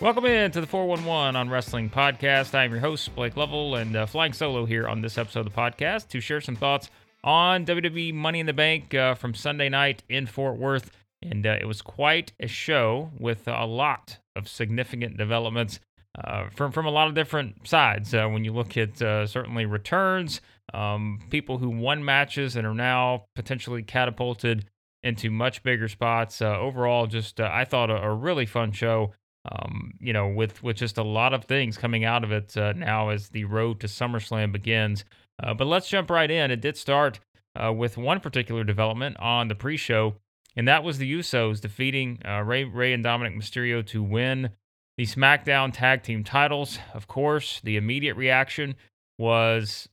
[0.00, 2.52] Welcome in to the 411 on Wrestling Podcast.
[2.52, 5.54] I am your host, Blake Lovell, and uh, flying solo here on this episode of
[5.54, 6.90] the podcast to share some thoughts
[7.22, 10.90] on WWE Money in the Bank uh, from Sunday night in Fort Worth.
[11.22, 15.78] And uh, it was quite a show with a lot of significant developments
[16.22, 18.12] uh, from, from a lot of different sides.
[18.12, 20.40] Uh, when you look at uh, certainly returns,
[20.74, 24.66] um, people who won matches and are now potentially catapulted
[25.04, 26.42] into much bigger spots.
[26.42, 29.12] overall, just I thought a, a really fun show
[29.50, 32.72] um, you know, with with just a lot of things coming out of it uh,
[32.72, 35.04] now as the road to SummerSlam begins.
[35.42, 36.50] Uh, but let's jump right in.
[36.50, 37.20] It did start
[37.60, 40.14] uh, with one particular development on the pre-show,
[40.56, 44.50] and that was the Usos defeating uh, Rey Rey and Dominik Mysterio to win
[44.96, 46.78] the SmackDown Tag Team titles.
[46.94, 48.76] Of course, the immediate reaction
[49.18, 49.88] was.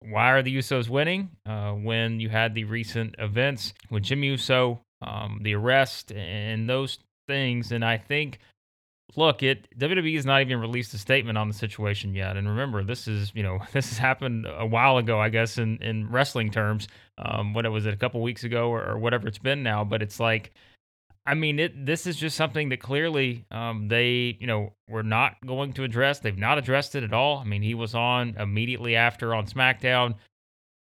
[0.00, 1.30] Why are the Usos winning?
[1.46, 6.98] Uh, when you had the recent events with Jimmy Uso, um, the arrest, and those
[7.26, 8.38] things, and I think
[9.14, 12.36] look, it WWE has not even released a statement on the situation yet.
[12.36, 15.78] And remember, this is you know this has happened a while ago, I guess, in
[15.78, 16.88] in wrestling terms.
[17.18, 19.84] Um, what it was it a couple weeks ago or, or, whatever it's been now.
[19.84, 20.52] But it's like,
[21.24, 25.34] I mean, it this is just something that clearly um, they you know were not
[25.44, 26.18] going to address.
[26.18, 27.38] They've not addressed it at all.
[27.38, 30.14] I mean, he was on immediately after on SmackDown,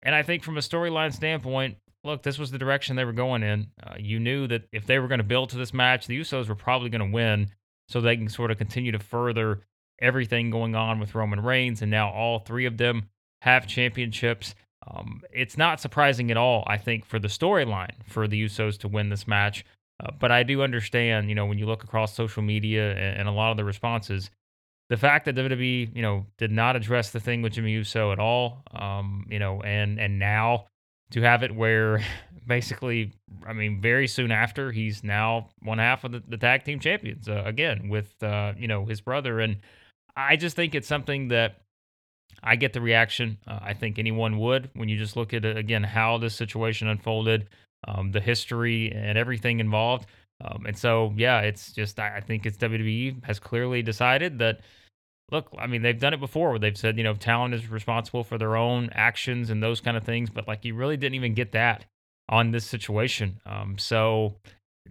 [0.02, 1.78] and I think from a storyline standpoint.
[2.03, 3.66] Look, this was the direction they were going in.
[3.81, 6.48] Uh, you knew that if they were going to build to this match, the Usos
[6.48, 7.50] were probably going to win
[7.88, 9.61] so they can sort of continue to further
[10.00, 11.81] everything going on with Roman Reigns.
[11.81, 13.09] And now all three of them
[13.41, 14.55] have championships.
[14.88, 18.88] Um, it's not surprising at all, I think, for the storyline for the Usos to
[18.88, 19.66] win this match.
[20.03, 23.30] Uh, but I do understand, you know, when you look across social media and, and,
[23.30, 24.30] a lot of the responses,
[24.89, 28.19] the fact that WWE, you know, did not address the thing with Jimmy Uso at
[28.19, 30.67] all, um, you know, and and now
[31.11, 32.03] to have it where
[32.48, 33.14] basically,
[33.45, 37.28] I mean, very soon after, he's now one half of the, the tag team champions
[37.28, 39.40] uh, again with, uh, you know, his brother.
[39.40, 39.57] And
[40.16, 41.62] I just think it's something that
[42.44, 45.84] I get the reaction uh, I think anyone would when you just look at, again,
[45.84, 47.50] how this situation unfolded,
[47.88, 50.08] um, the history and everything involved.
[50.44, 54.59] Um, and so, yeah, it's just, I think it's WWE has clearly decided that
[55.31, 58.24] look, I mean, they've done it before where they've said, you know, talent is responsible
[58.24, 61.34] for their own actions and those kind of things, but like you really didn't even
[61.34, 61.86] get that
[62.30, 63.40] on this situation.
[63.46, 64.35] Um, so,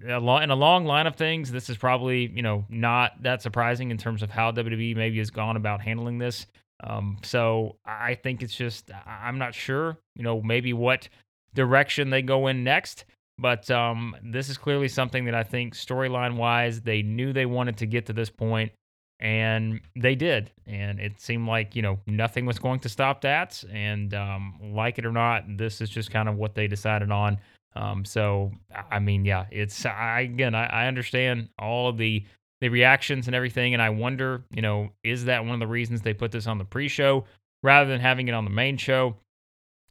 [0.02, 3.96] in a long line of things, this is probably, you know, not that surprising in
[3.96, 6.46] terms of how WWE maybe has gone about handling this.
[6.82, 11.08] Um, so I think it's just, I'm not sure, you know, maybe what
[11.54, 13.04] direction they go in next.
[13.38, 17.76] But um, this is clearly something that I think storyline wise, they knew they wanted
[17.78, 18.72] to get to this point
[19.20, 23.62] and they did and it seemed like you know nothing was going to stop that
[23.72, 27.38] and um, like it or not this is just kind of what they decided on.
[27.76, 28.52] Um, so
[28.88, 32.24] i mean yeah it's I, again I, I understand all of the
[32.60, 36.00] the reactions and everything and i wonder you know is that one of the reasons
[36.00, 37.24] they put this on the pre-show
[37.64, 39.16] rather than having it on the main show?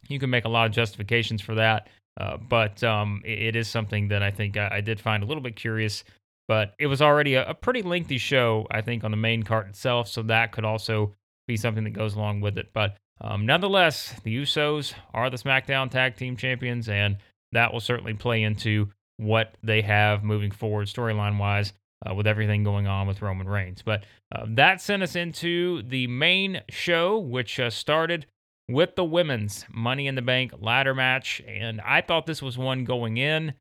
[0.08, 3.68] You can make a lot of justifications for that uh, but um, it, it is
[3.68, 6.04] something that i think I, I did find a little bit curious
[6.48, 9.68] but it was already a, a, pretty lengthy show, I think, on the main card
[9.68, 10.08] itself.
[10.08, 11.14] So that could also
[11.46, 12.70] be something that goes along with it.
[12.72, 17.18] But um, nonetheless, the Usos are the SmackDown Tag Team Champions, and
[17.52, 21.72] that will certainly play into what they have moving forward storyline wise
[22.08, 23.82] uh, with everything going on with Roman Reigns.
[23.82, 24.04] But
[24.34, 28.26] uh, that sent us into the main show, which uh, started
[28.68, 31.42] with the women's Money in the Bank ladder match.
[31.46, 33.54] And I thought this was one going in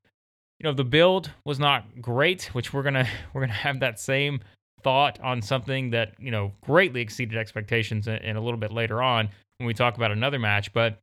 [0.59, 4.41] you know the build was not great which we're gonna we're gonna have that same
[4.81, 9.29] thought on something that you know greatly exceeded expectations in, a little bit later on
[9.57, 10.99] when we talk about another match but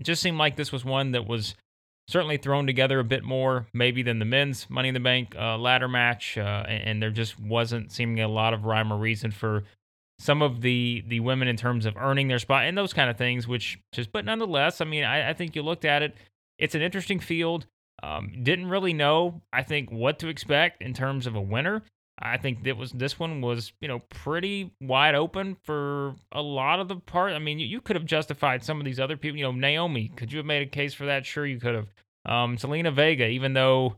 [0.00, 1.54] it just seemed like this was one that was
[2.08, 5.56] certainly thrown together a bit more maybe than the men's money in the bank uh,
[5.56, 9.62] ladder match uh, and, there just wasn't seeming a lot of rhyme or reason for
[10.18, 13.16] some of the the women in terms of earning their spot and those kind of
[13.16, 16.16] things which just but nonetheless i mean I, I think you looked at it.
[16.58, 17.66] It's an interesting field
[18.02, 21.82] um, didn't really know, I think, what to expect in terms of a winner.
[22.20, 26.80] I think that was this one was you know pretty wide open for a lot
[26.80, 27.32] of the part.
[27.32, 29.38] I mean, you, you could have justified some of these other people.
[29.38, 31.24] You know, Naomi, could you have made a case for that?
[31.24, 31.88] Sure, you could have.
[32.26, 33.96] Um, Zelina Vega, even though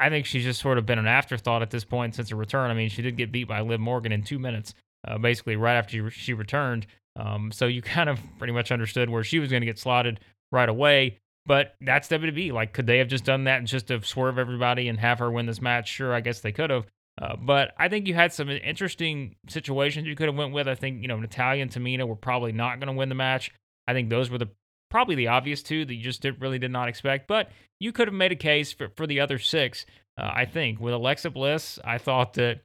[0.00, 2.70] I think she's just sort of been an afterthought at this point since her return.
[2.70, 4.74] I mean, she did get beat by Liv Morgan in two minutes,
[5.06, 6.86] uh, basically right after she, she returned.
[7.16, 10.18] Um, so you kind of pretty much understood where she was going to get slotted
[10.50, 11.18] right away.
[11.50, 12.52] But that's WWE.
[12.52, 15.28] Like, could they have just done that and just to swerve everybody and have her
[15.28, 15.88] win this match?
[15.88, 16.86] Sure, I guess they could have.
[17.20, 20.68] Uh, but I think you had some interesting situations you could have went with.
[20.68, 23.50] I think you know Natalya and Tamina were probably not going to win the match.
[23.88, 24.46] I think those were the
[24.92, 27.26] probably the obvious two that you just did, really did not expect.
[27.26, 27.50] But
[27.80, 29.86] you could have made a case for, for the other six.
[30.16, 32.60] Uh, I think with Alexa Bliss, I thought that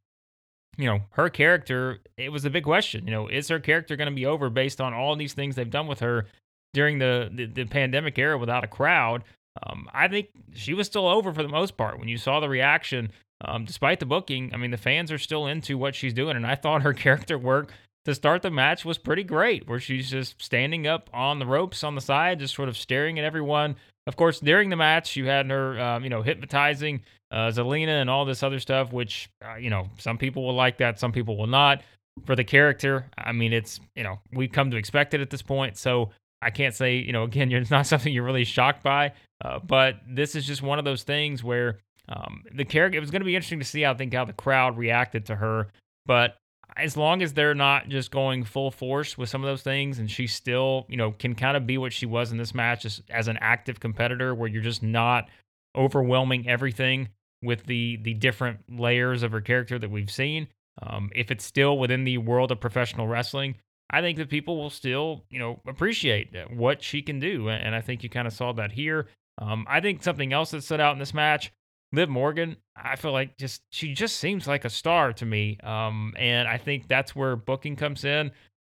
[0.78, 3.08] you know, her character, it was a big question.
[3.08, 5.68] You know, is her character going to be over based on all these things they've
[5.68, 6.28] done with her
[6.76, 9.24] during the, the, the pandemic era without a crowd?
[9.64, 11.98] Um, I think she was still over for the most part.
[11.98, 13.12] When you saw the reaction,
[13.44, 16.36] um, despite the booking, I mean, the fans are still into what she's doing.
[16.36, 17.72] And I thought her character work
[18.06, 21.84] to start the match was pretty great, where she's just standing up on the ropes
[21.84, 23.76] on the side, just sort of staring at everyone.
[24.08, 27.02] Of course, during the match, you had her, um, you know, hypnotizing
[27.32, 30.78] uh, Zelina and all this other stuff, which, uh, you know, some people will like
[30.78, 31.82] that, some people will not.
[32.26, 35.42] For the character, I mean, it's, you know, we've come to expect it at this
[35.42, 35.78] point.
[35.78, 36.12] So
[36.46, 39.14] I can't say, you know, again, it's not something you're really shocked by,
[39.44, 43.12] uh, but this is just one of those things where um, the character, it was
[43.12, 45.68] going to be interesting to see, I think, how the crowd reacted to her.
[46.06, 46.38] But
[46.78, 50.10] as long as they're not just going full force with some of those things and
[50.10, 53.02] she still, you know, can kind of be what she was in this match as,
[53.10, 55.30] as an active competitor where you're just not
[55.76, 57.10] overwhelming everything
[57.42, 60.48] with the the different layers of her character that we've seen.
[60.82, 63.56] Um, if it's still within the world of professional wrestling,
[63.90, 67.82] I think that people will still, you know, appreciate what she can do, and I
[67.82, 69.08] think you kind of saw that here.
[69.38, 71.52] Um, I think something else that stood out in this match,
[71.92, 72.58] Liv Morgan.
[72.76, 76.58] I feel like just she just seems like a star to me, um, and I
[76.58, 78.32] think that's where booking comes in.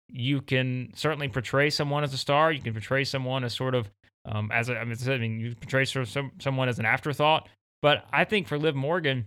[0.08, 2.52] You can certainly portray someone as a star.
[2.52, 3.90] You can portray someone as sort of
[4.24, 7.48] um, as a, I mean, you portray some, someone as an afterthought.
[7.82, 9.26] But I think for Liv Morgan,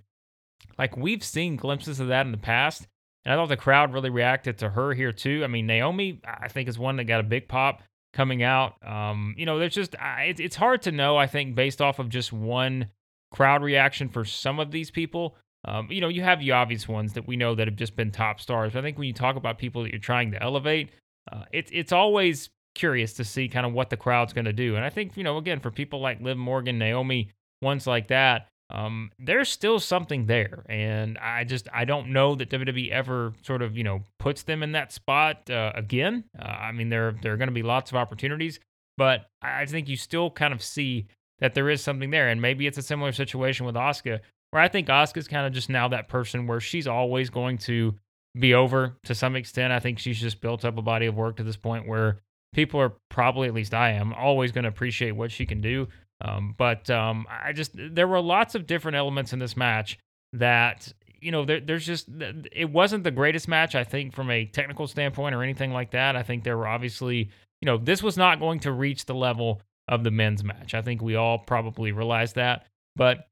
[0.78, 2.88] like we've seen glimpses of that in the past.
[3.26, 5.44] And I thought the crowd really reacted to her here too.
[5.44, 7.82] I mean, Naomi, I think, is one that got a big pop
[8.14, 8.76] coming out.
[8.86, 12.10] Um, you know, there's just, I, it's hard to know, I think, based off of
[12.10, 12.90] just one
[13.32, 15.36] crowd reaction for some of these people.
[15.66, 18.12] Um, you know, you have the obvious ones that we know that have just been
[18.12, 18.74] top stars.
[18.74, 20.90] But I think when you talk about people that you're trying to elevate,
[21.32, 24.76] uh, it's it's always curious to see kind of what the crowd's going to do.
[24.76, 27.32] And I think, you know, again, for people like Liv Morgan, Naomi,
[27.62, 30.64] ones like that, um, there's still something there.
[30.68, 34.64] And I just, I don't know that WWE ever sort of, you know, puts them
[34.64, 36.24] in that spot uh, again.
[36.38, 38.60] Uh, I mean, there, there are going to be lots of opportunities,
[38.98, 41.08] but I think you still kind of see
[41.40, 42.30] that there is something there.
[42.30, 44.20] And maybe it's a similar situation with Asuka,
[44.52, 47.96] where I think Asuka's kind of just now that person where she's always going to
[48.40, 49.74] be over to some extent.
[49.74, 52.20] I think she's just built up a body of work to this point where
[52.54, 55.88] people are probably, at least I am, always going to appreciate what she can do.
[56.22, 59.98] Um, but um, I just there were lots of different elements in this match
[60.34, 62.08] that you know there, there's just
[62.52, 66.16] it wasn't the greatest match I think from a technical standpoint or anything like that.
[66.16, 67.30] I think there were obviously
[67.62, 70.74] you know this was not going to reach the level of the men's match.
[70.74, 73.28] I think we all probably realized that, but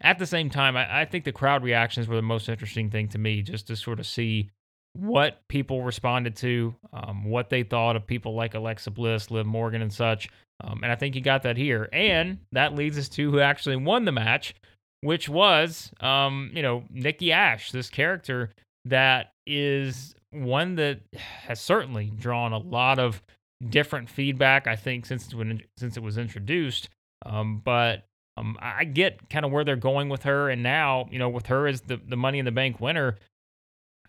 [0.00, 3.08] at the same time, I, I think the crowd reactions were the most interesting thing
[3.08, 4.50] to me, just to sort of see
[4.98, 9.82] what people responded to, um, what they thought of people like Alexa Bliss, Liv Morgan,
[9.82, 10.28] and such.
[10.62, 11.88] Um, and I think you got that here.
[11.92, 14.54] And that leads us to who actually won the match,
[15.02, 18.50] which was, um, you know, Nikki A.S.H., this character
[18.86, 23.22] that is one that has certainly drawn a lot of
[23.68, 24.66] different feedback.
[24.66, 26.88] I think since when since it was introduced,
[27.24, 28.04] um, but
[28.36, 31.46] um, I get kind of where they're going with her, and now you know with
[31.46, 33.16] her as the the Money in the Bank winner,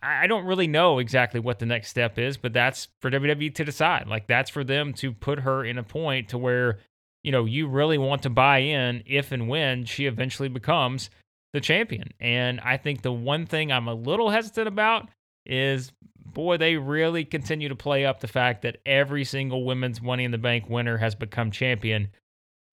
[0.02, 3.64] I don't really know exactly what the next step is, but that's for WWE to
[3.64, 4.06] decide.
[4.06, 6.78] Like that's for them to put her in a point to where,
[7.22, 11.10] you know, you really want to buy in if and when she eventually becomes
[11.52, 12.10] the champion.
[12.20, 15.08] And I think the one thing I'm a little hesitant about
[15.46, 15.92] is
[16.24, 20.30] boy, they really continue to play up the fact that every single women's money in
[20.30, 22.08] the bank winner has become champion.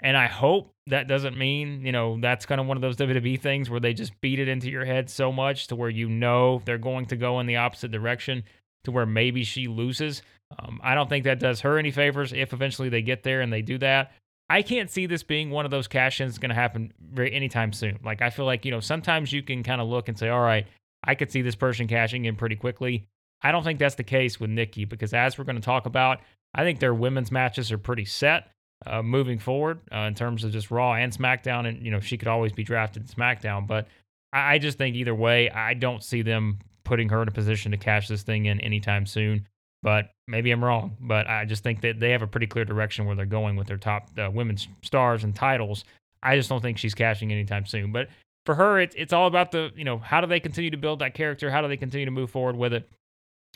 [0.01, 3.39] And I hope that doesn't mean, you know, that's kind of one of those WWE
[3.39, 6.61] things where they just beat it into your head so much to where you know
[6.65, 8.43] they're going to go in the opposite direction
[8.83, 10.21] to where maybe she loses.
[10.59, 13.51] Um, I don't think that does her any favors if eventually they get there and
[13.51, 14.11] they do that.
[14.49, 17.73] I can't see this being one of those cash ins going to happen very anytime
[17.73, 17.97] soon.
[18.03, 20.41] Like, I feel like, you know, sometimes you can kind of look and say, all
[20.41, 20.67] right,
[21.03, 23.07] I could see this person cashing in pretty quickly.
[23.41, 26.19] I don't think that's the case with Nikki because, as we're going to talk about,
[26.53, 28.51] I think their women's matches are pretty set
[28.85, 31.67] uh, moving forward uh, in terms of just Raw and SmackDown.
[31.67, 33.67] And, you know, she could always be drafted in SmackDown.
[33.67, 33.87] But
[34.33, 37.71] I, I just think either way, I don't see them putting her in a position
[37.71, 39.47] to cash this thing in anytime soon.
[39.83, 40.97] But maybe I'm wrong.
[40.99, 43.67] But I just think that they have a pretty clear direction where they're going with
[43.67, 45.83] their top uh, women's stars and titles.
[46.23, 47.91] I just don't think she's cashing anytime soon.
[47.91, 48.09] But
[48.45, 50.99] for her, it's it's all about the you know how do they continue to build
[50.99, 51.51] that character?
[51.51, 52.89] How do they continue to move forward with it?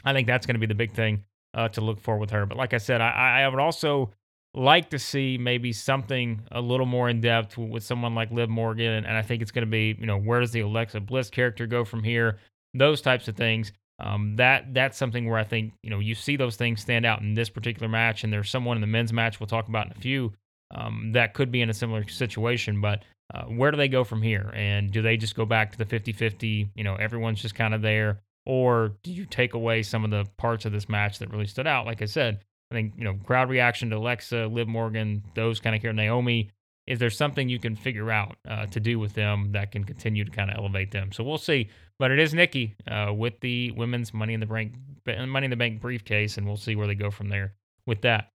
[0.06, 2.46] I think that's going to be the big thing uh, to look for with her.
[2.46, 4.12] But like I said, I, I would also
[4.54, 9.06] like to see maybe something a little more in depth with someone like Liv Morgan.
[9.06, 11.68] And I think it's going to be, you know, where does the Alexa Bliss character
[11.68, 12.40] go from here?
[12.74, 13.72] Those types of things.
[14.00, 17.20] Um, that that's something where I think you know you see those things stand out
[17.22, 19.92] in this particular match, and there's someone in the men's match we'll talk about in
[19.92, 20.32] a few
[20.74, 22.80] um, that could be in a similar situation.
[22.80, 23.04] But
[23.34, 24.52] uh, where do they go from here?
[24.56, 26.70] And do they just go back to the 50-50?
[26.76, 28.22] You know, everyone's just kind of there.
[28.46, 31.68] or do you take away some of the parts of this match that really stood
[31.68, 31.86] out?
[31.86, 32.40] Like I said,
[32.72, 36.52] I think you know crowd reaction to Alexa, Liv Morgan, those kind of here, Naomi,
[36.88, 40.26] is there something you can figure out uh, to do with them that can continue
[40.26, 41.12] to kind of elevate them?
[41.12, 41.70] So we'll see.
[42.00, 44.74] But it is Nikki uh, with the women's Money in the Bank
[45.06, 47.54] Money in the Bank briefcase, and we'll see where they go from there
[47.86, 48.32] with that.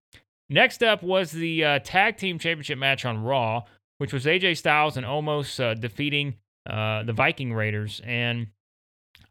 [0.48, 3.62] Next up was the uh, tag team championship match on Raw,
[3.98, 6.34] which was AJ Styles and Omos uh, defeating
[6.68, 8.00] uh, the Viking Raiders.
[8.04, 8.48] And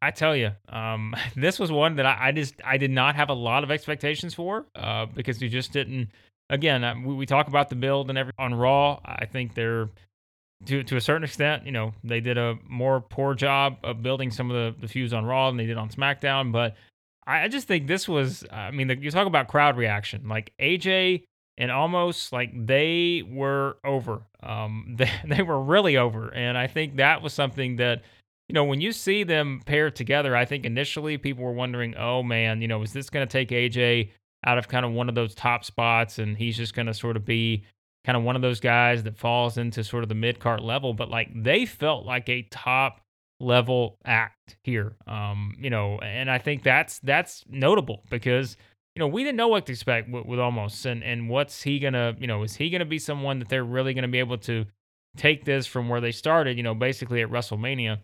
[0.03, 3.29] I tell you, um, this was one that I, I, just I did not have
[3.29, 6.09] a lot of expectations for uh, because we just didn't.
[6.49, 8.99] Again, uh, we, we, talk about the build and every on Raw.
[9.05, 9.89] I think they're
[10.65, 14.31] to to a certain extent, you know, they did a more poor job of building
[14.31, 16.51] some of the, the feuds on Raw than they did on SmackDown.
[16.51, 16.75] But
[17.25, 18.45] I, I just think this was.
[18.51, 21.23] I mean, the, you talk about crowd reaction, like AJ
[21.57, 24.21] and Omos like they were over.
[24.41, 28.01] Um, they they were really over, and I think that was something that
[28.49, 32.23] you know, when you see them paired together, I think initially people were wondering, oh
[32.23, 34.11] man, you know, is this going to take AJ
[34.45, 37.15] out of kind of one of those top spots and he's just going to sort
[37.15, 37.63] of be
[38.05, 40.93] kind of one of those guys that falls into sort of the mid card level?
[40.93, 42.99] But like they felt like a top
[43.39, 44.95] level act here.
[45.07, 48.57] Um, you know, and I think that's that's notable because
[48.95, 51.79] you know we didn't know what to expect with, with Omos and and what's he
[51.79, 54.65] gonna you know is he gonna be someone that they're really gonna be able to
[55.15, 56.57] take this from where they started?
[56.57, 57.99] You know, basically at WrestleMania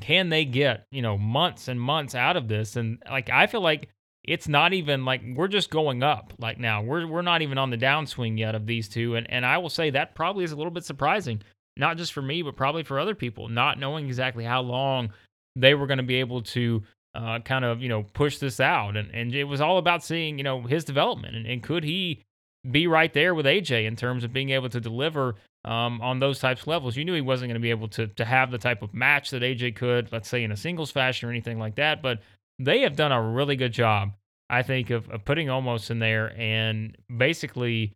[0.00, 2.76] can they get, you know, months and months out of this?
[2.76, 3.88] And like I feel like
[4.24, 6.82] it's not even like we're just going up like now.
[6.82, 9.16] We're we're not even on the downswing yet of these two.
[9.16, 11.42] And and I will say that probably is a little bit surprising.
[11.76, 15.12] Not just for me, but probably for other people, not knowing exactly how long
[15.54, 16.82] they were going to be able to
[17.14, 18.96] uh, kind of, you know, push this out.
[18.96, 22.24] And and it was all about seeing, you know, his development and, and could he
[22.70, 26.38] be right there with AJ in terms of being able to deliver um, on those
[26.38, 26.96] types of levels.
[26.96, 29.30] You knew he wasn't going to be able to to have the type of match
[29.30, 32.02] that AJ could, let's say in a singles fashion or anything like that.
[32.02, 32.20] But
[32.58, 34.12] they have done a really good job,
[34.50, 37.94] I think, of, of putting Omos in there and basically.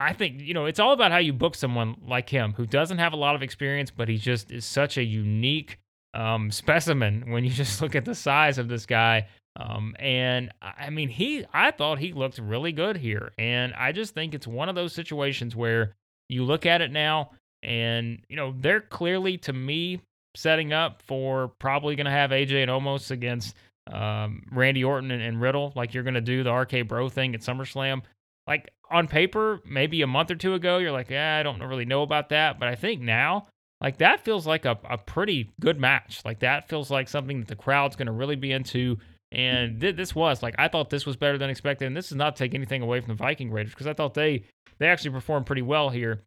[0.00, 2.98] I think you know it's all about how you book someone like him who doesn't
[2.98, 5.78] have a lot of experience, but he just is such a unique
[6.12, 9.28] um, specimen when you just look at the size of this guy.
[9.54, 14.14] Um, and I mean, he I thought he looked really good here, and I just
[14.14, 15.94] think it's one of those situations where
[16.32, 17.30] you look at it now,
[17.62, 20.00] and you know they're clearly to me
[20.34, 23.54] setting up for probably going to have AJ and Omos against
[23.90, 27.34] um, Randy Orton and, and, Riddle, like you're going to do the RK Bro thing
[27.34, 28.02] at SummerSlam.
[28.46, 31.84] Like on paper, maybe a month or two ago, you're like, yeah, I don't really
[31.84, 32.58] know about that.
[32.58, 33.46] But I think now,
[33.80, 36.22] like that feels like a, a pretty good match.
[36.24, 38.98] Like that feels like something that the crowd's going to really be into.
[39.30, 41.86] And th- this was like I thought this was better than expected.
[41.86, 44.44] And this does not take anything away from the Viking Raiders because I thought they
[44.82, 46.22] they actually performed pretty well here.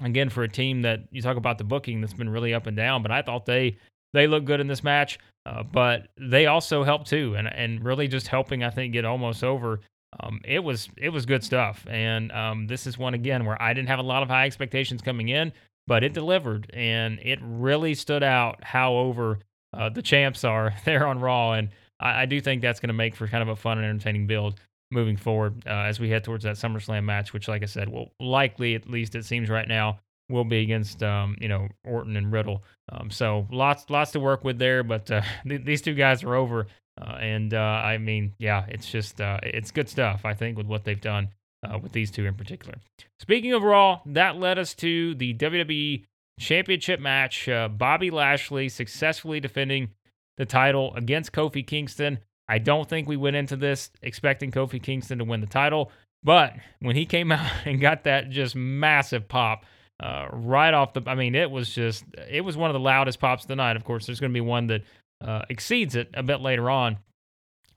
[0.00, 2.76] Again, for a team that you talk about the booking that's been really up and
[2.76, 3.78] down, but I thought they
[4.12, 5.18] they looked good in this match.
[5.46, 9.42] Uh, but they also helped too, and and really just helping I think get Omos
[9.42, 9.80] over.
[10.20, 13.72] Um, it was it was good stuff, and um, this is one again where I
[13.72, 15.52] didn't have a lot of high expectations coming in,
[15.86, 19.38] but it delivered, and it really stood out how over
[19.72, 22.94] uh, the champs are there on Raw, and I, I do think that's going to
[22.94, 26.24] make for kind of a fun and entertaining build moving forward uh, as we head
[26.24, 29.68] towards that SummerSlam match, which, like I said, will likely, at least it seems right
[29.68, 29.98] now,
[30.30, 32.62] will be against um, you know Orton and Riddle.
[32.90, 36.34] Um, so lots lots to work with there, but uh, th- these two guys are
[36.34, 36.66] over,
[37.00, 40.24] uh, and uh, I mean, yeah, it's just uh, it's good stuff.
[40.24, 41.28] I think with what they've done
[41.66, 42.78] uh, with these two in particular.
[43.20, 46.04] Speaking of Raw, that led us to the WWE
[46.38, 47.48] Championship match.
[47.76, 49.90] Bobby Lashley successfully defending
[50.36, 52.20] the title against Kofi Kingston.
[52.48, 56.54] I don't think we went into this expecting Kofi Kingston to win the title, but
[56.80, 59.64] when he came out and got that just massive pop
[60.00, 63.20] uh, right off the, I mean, it was just, it was one of the loudest
[63.20, 63.76] pops of the night.
[63.76, 64.82] Of course, there's going to be one that
[65.20, 66.98] uh, exceeds it a bit later on.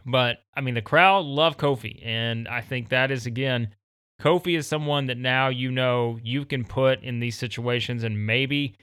[0.05, 3.75] But I mean, the crowd love Kofi, and I think that is again,
[4.19, 8.75] Kofi is someone that now you know you can put in these situations, and maybe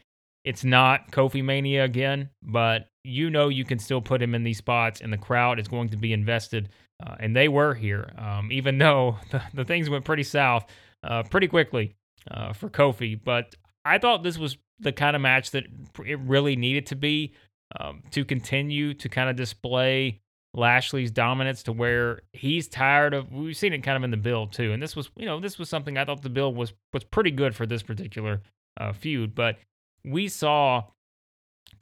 [0.44, 4.58] it's not Kofi Mania again, but you know you can still put him in these
[4.58, 6.68] spots, and the crowd is going to be invested.
[7.04, 10.66] Uh, and they were here, um, even though the, the, things went pretty south
[11.04, 11.94] uh, pretty quickly
[12.30, 13.18] uh, for Kofi.
[13.22, 15.64] But I thought this was the kind of match that
[16.04, 17.32] it really needed to be
[17.78, 20.20] um, to continue to kind of display
[20.54, 23.32] Lashley's dominance to where he's tired of.
[23.32, 25.58] We've seen it kind of in the build too, and this was, you know, this
[25.58, 28.42] was something I thought the build was was pretty good for this particular
[28.78, 29.34] uh, feud.
[29.34, 29.58] But
[30.04, 30.84] we saw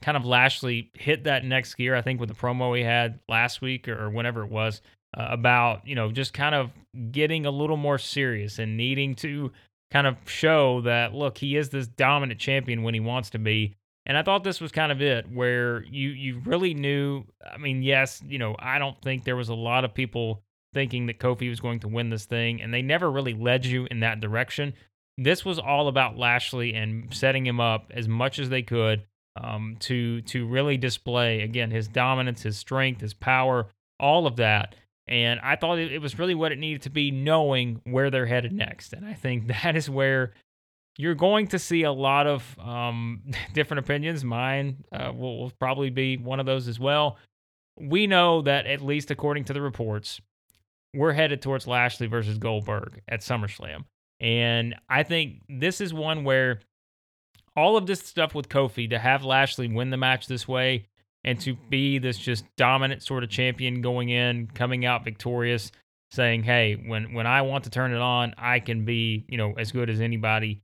[0.01, 3.61] kind of Lashley hit that next gear, I think, with the promo he had last
[3.61, 4.81] week or, whenever it was
[5.17, 6.71] uh, about, you know, just kind of
[7.11, 9.51] getting a little more serious and needing to
[9.91, 13.75] kind of show that, look, he is this dominant champion when he wants to be.
[14.05, 17.25] And I thought this was kind of it, where you you really knew.
[17.45, 21.07] I mean, yes, you know, I don't think there was a lot of people thinking
[21.07, 23.99] that Kofi was going to win this thing, and they never really led you in
[23.99, 24.73] that direction.
[25.17, 29.03] This was all about Lashley and setting him up as much as they could
[29.41, 33.67] um, to to really display again his dominance, his strength, his power,
[33.99, 34.75] all of that.
[35.07, 38.51] And I thought it was really what it needed to be, knowing where they're headed
[38.51, 38.93] next.
[38.93, 40.33] And I think that is where
[40.97, 43.21] you're going to see a lot of um,
[43.53, 44.23] different opinions.
[44.23, 47.17] Mine uh, will, will probably be one of those as well.
[47.79, 50.19] We know that, at least according to the reports,
[50.95, 53.85] we're headed towards Lashley versus Goldberg at SummerSlam.
[54.19, 56.61] And I think this is one where
[57.57, 60.85] all of this stuff with Kofi to have Lashley win the match this way
[61.23, 65.71] and to be this just dominant sort of champion going in, coming out victorious,
[66.11, 69.53] saying, "Hey, when when I want to turn it on, I can be, you know,
[69.57, 70.61] as good as anybody."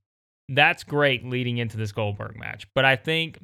[0.50, 2.68] That's great leading into this Goldberg match.
[2.76, 3.40] But I think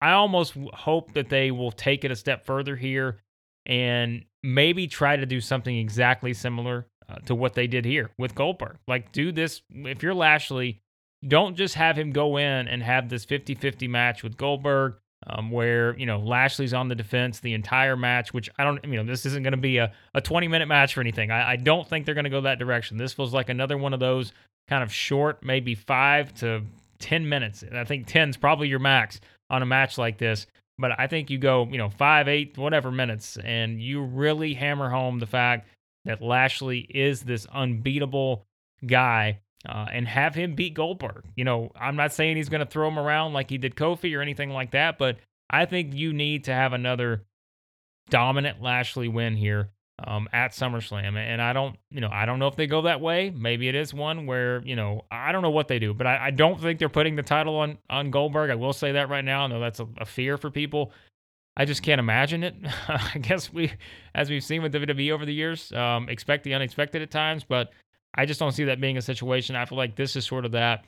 [0.00, 3.18] I almost hope that they will take it a step further here
[3.66, 8.34] and maybe try to do something exactly similar uh, to what they did here with
[8.34, 8.78] Goldberg.
[8.88, 10.80] Like, do this if you're Lashley,
[11.26, 14.94] don't just have him go in and have this 50 50 match with Goldberg.
[15.26, 18.96] Um, where you know Lashley's on the defense the entire match, which I don't, you
[18.96, 21.30] know, this isn't going to be a, a 20 minute match or anything.
[21.30, 22.96] I, I don't think they're going to go that direction.
[22.96, 24.32] This feels like another one of those
[24.70, 26.62] kind of short, maybe five to
[27.00, 27.62] 10 minutes.
[27.62, 30.46] And I think 10 is probably your max on a match like this.
[30.78, 34.88] But I think you go, you know, five, eight, whatever minutes, and you really hammer
[34.88, 35.68] home the fact
[36.06, 38.46] that Lashley is this unbeatable
[38.86, 41.24] guy uh, and have him beat Goldberg.
[41.36, 44.16] You know, I'm not saying he's going to throw him around like he did Kofi
[44.16, 47.24] or anything like that, but I think you need to have another
[48.08, 49.70] dominant Lashley win here
[50.04, 51.16] um, at SummerSlam.
[51.16, 53.30] And I don't, you know, I don't know if they go that way.
[53.30, 56.26] Maybe it is one where, you know, I don't know what they do, but I,
[56.26, 58.50] I don't think they're putting the title on on Goldberg.
[58.50, 59.42] I will say that right now.
[59.42, 60.92] I know that's a, a fear for people.
[61.56, 62.54] I just can't imagine it.
[62.88, 63.72] I guess we,
[64.14, 67.70] as we've seen with WWE over the years, um, expect the unexpected at times, but
[68.14, 69.56] I just don't see that being a situation.
[69.56, 70.84] I feel like this is sort of that,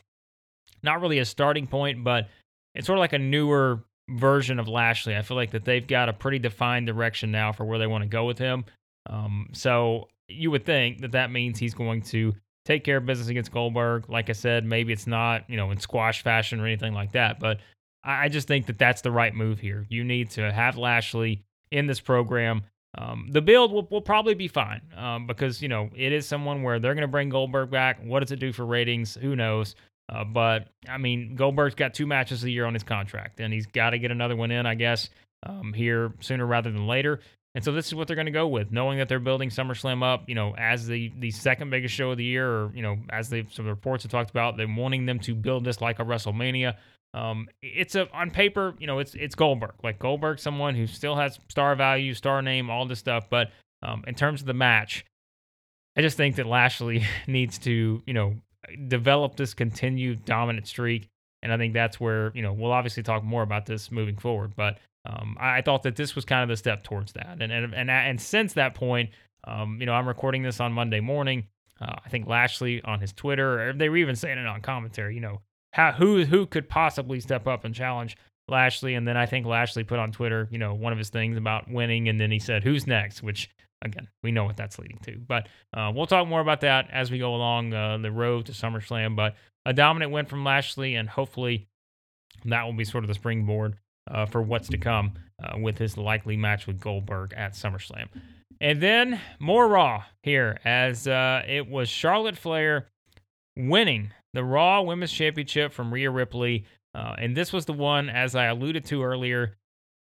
[0.83, 2.29] not really a starting point, but
[2.75, 5.17] it's sort of like a newer version of Lashley.
[5.17, 8.03] I feel like that they've got a pretty defined direction now for where they want
[8.03, 8.65] to go with him.
[9.09, 13.29] Um, so you would think that that means he's going to take care of business
[13.29, 14.09] against Goldberg.
[14.09, 17.41] Like I said, maybe it's not, you know, in squash fashion or anything like that,
[17.41, 17.59] but
[18.05, 19.87] I just think that that's the right move here.
[19.89, 22.63] You need to have Lashley in this program.
[22.99, 26.63] Um, the build will, will probably be fine um, because, you know, it is someone
[26.63, 28.01] where they're going to bring Goldberg back.
[28.05, 29.15] What does it do for ratings?
[29.15, 29.75] Who knows?
[30.09, 33.67] Uh, but, I mean, Goldberg's got two matches a year on his contract, and he's
[33.67, 35.09] got to get another one in, I guess,
[35.45, 37.21] um, here sooner rather than later.
[37.55, 40.03] And so this is what they're going to go with, knowing that they're building SummerSlam
[40.03, 42.97] up, you know, as the the second biggest show of the year, or you know,
[43.11, 46.77] as some reports have talked about, they're wanting them to build this like a WrestleMania.
[47.15, 51.17] Um, it's a on paper, you know, it's it's Goldberg, like Goldberg, someone who still
[51.17, 53.29] has star value, star name, all this stuff.
[53.29, 53.51] But
[53.83, 55.05] um, in terms of the match,
[55.97, 58.37] I just think that Lashley needs to, you know,
[58.89, 61.09] develop this continued dominant streak,
[61.43, 64.55] and I think that's where you know we'll obviously talk more about this moving forward,
[64.57, 67.39] but um, I thought that this was kind of the step towards that.
[67.41, 69.11] And and and, and since that point,
[69.45, 71.49] um, you know, I'm recording this on Monday morning.
[71.81, 75.15] Uh, I think Lashley on his Twitter, or they were even saying it on commentary.
[75.15, 75.41] You know,
[75.73, 78.17] how who who could possibly step up and challenge
[78.49, 78.95] Lashley?
[78.95, 81.71] And then I think Lashley put on Twitter, you know, one of his things about
[81.71, 83.51] winning, and then he said, "Who's next?" Which
[83.83, 85.19] again, we know what that's leading to.
[85.19, 88.53] But uh, we'll talk more about that as we go along uh, the road to
[88.53, 89.17] SummerSlam.
[89.17, 89.35] But
[89.67, 91.69] a dominant win from Lashley, and hopefully
[92.45, 93.77] that will be sort of the springboard
[94.11, 98.09] uh, for what's to come uh, with his likely match with Goldberg at SummerSlam.
[98.61, 102.89] And then more Raw here, as uh, it was Charlotte Flair
[103.57, 106.65] winning the Raw Women's Championship from Rhea Ripley.
[106.95, 109.57] Uh, and this was the one, as I alluded to earlier,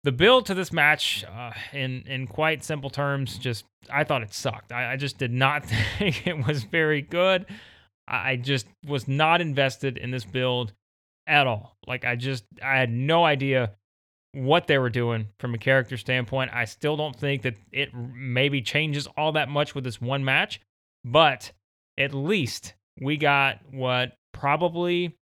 [0.04, 4.34] the build to this match, uh, in in quite simple terms, just I thought it
[4.34, 4.72] sucked.
[4.72, 5.66] I, I just did not
[5.98, 7.46] think it was very good.
[8.08, 10.74] I just was not invested in this build
[11.26, 11.76] at all.
[11.88, 13.72] Like I just I had no idea
[14.32, 16.52] what they were doing from a character standpoint.
[16.54, 20.62] I still don't think that it maybe changes all that much with this one match,
[21.04, 21.52] but
[21.98, 25.16] at least we got what probably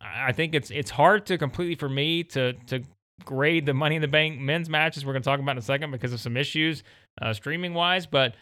[0.00, 2.82] I think it's it's hard to completely for me to to
[3.24, 5.04] grade the Money in the Bank men's matches.
[5.04, 6.82] We're going to talk about in a second because of some issues
[7.20, 8.34] uh, streaming wise, but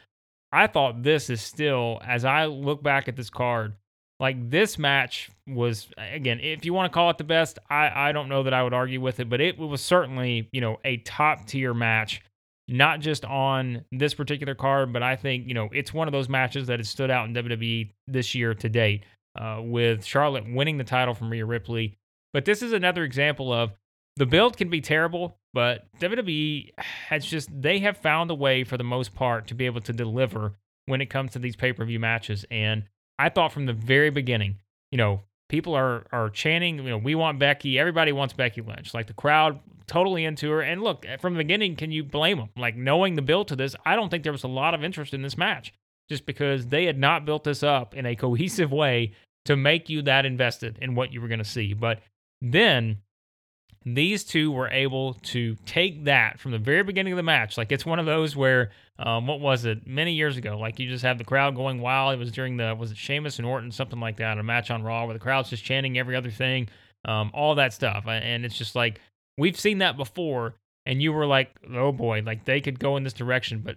[0.53, 3.75] I thought this is still as I look back at this card
[4.21, 8.12] like this match was again, if you want to call it the best, I I
[8.12, 10.99] don't know that I would argue with it, but it was certainly you know a
[10.99, 12.23] top tier match,
[12.68, 16.28] not just on this particular card, but I think you know it's one of those
[16.28, 19.04] matches that has stood out in WWE this year to date,
[19.38, 21.96] uh, with Charlotte winning the title from Rhea Ripley.
[22.33, 23.72] But this is another example of
[24.16, 28.76] the build can be terrible, but WWE has just they have found a way for
[28.76, 30.54] the most part to be able to deliver
[30.87, 32.44] when it comes to these pay-per-view matches.
[32.50, 32.85] And
[33.18, 34.57] I thought from the very beginning,
[34.90, 37.79] you know, people are are chanting, you know, we want Becky.
[37.79, 38.95] Everybody wants Becky Lynch.
[38.95, 40.61] Like the crowd totally into her.
[40.61, 42.51] And look, from the beginning, can you blame them?
[42.57, 45.15] Like knowing the build to this, I don't think there was a lot of interest
[45.15, 45.73] in this match
[46.09, 49.13] just because they had not built this up in a cohesive way
[49.45, 51.73] to make you that invested in what you were going to see.
[51.73, 52.01] But
[52.41, 52.99] then
[53.96, 57.57] these two were able to take that from the very beginning of the match.
[57.57, 60.59] Like it's one of those where, um, what was it, many years ago?
[60.59, 62.14] Like you just have the crowd going wild.
[62.14, 64.83] It was during the was it Sheamus and Orton, something like that, a match on
[64.83, 66.68] Raw where the crowd's just chanting every other thing,
[67.05, 69.01] um, all that stuff, and it's just like
[69.37, 70.55] we've seen that before.
[70.87, 73.77] And you were like, oh boy, like they could go in this direction, but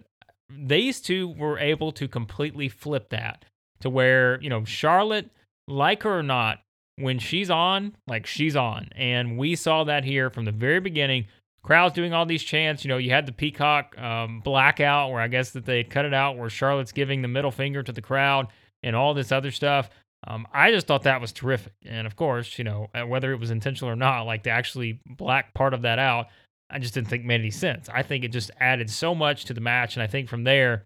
[0.50, 3.44] these two were able to completely flip that
[3.82, 5.30] to where you know Charlotte,
[5.68, 6.60] like her or not,
[6.98, 8.90] when she's on, like she's on.
[8.96, 11.28] And we saw that here from the very beginning.
[11.64, 12.84] Crowds doing all these chants.
[12.84, 16.14] You know, you had the Peacock um, blackout where I guess that they cut it
[16.14, 18.48] out where Charlotte's giving the middle finger to the crowd
[18.82, 19.90] and all this other stuff.
[20.28, 21.74] Um, I just thought that was terrific.
[21.86, 25.00] And of course, you know, uh, whether it was intentional or not, like to actually
[25.06, 26.28] black part of that out,
[26.70, 27.90] I just didn't think made any sense.
[27.90, 29.96] I think it just added so much to the match.
[29.96, 30.86] And I think from there,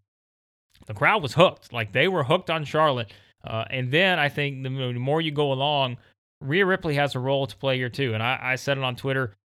[0.87, 1.71] the crowd was hooked.
[1.73, 3.11] Like they were hooked on Charlotte.
[3.45, 5.97] Uh, and then I think the more you go along,
[6.41, 8.13] Rhea Ripley has a role to play here too.
[8.13, 9.35] And I, I said it on Twitter.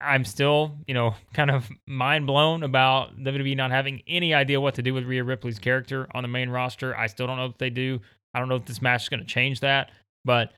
[0.00, 4.74] I'm still, you know, kind of mind blown about WWE not having any idea what
[4.76, 6.96] to do with Rhea Ripley's character on the main roster.
[6.96, 8.00] I still don't know if they do.
[8.34, 9.90] I don't know if this match is going to change that,
[10.24, 10.52] but